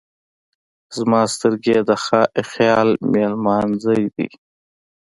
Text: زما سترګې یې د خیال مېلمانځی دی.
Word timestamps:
زما 0.97 1.21
سترګې 1.33 1.71
یې 1.77 1.81
د 1.89 1.91
خیال 2.51 2.89
مېلمانځی 3.11 4.03
دی. 4.15 4.27